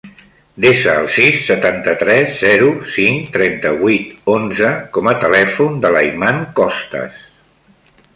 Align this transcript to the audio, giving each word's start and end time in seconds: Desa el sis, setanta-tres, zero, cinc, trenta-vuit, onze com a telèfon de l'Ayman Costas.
Desa 0.63 0.93
el 1.01 1.09
sis, 1.15 1.35
setanta-tres, 1.49 2.31
zero, 2.39 2.69
cinc, 2.95 3.29
trenta-vuit, 3.35 4.15
onze 4.37 4.71
com 4.97 5.11
a 5.13 5.17
telèfon 5.25 5.77
de 5.85 5.93
l'Ayman 5.97 6.41
Costas. 6.61 7.21